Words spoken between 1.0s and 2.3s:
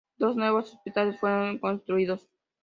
fueron construidos.